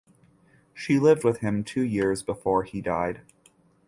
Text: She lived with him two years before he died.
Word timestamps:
She 0.73 0.97
lived 0.97 1.23
with 1.23 1.41
him 1.41 1.63
two 1.63 1.83
years 1.83 2.23
before 2.23 2.63
he 2.63 2.81
died. 2.81 3.21